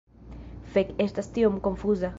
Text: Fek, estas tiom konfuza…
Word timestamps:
Fek, 0.77 0.91
estas 1.07 1.31
tiom 1.37 1.63
konfuza… 1.69 2.09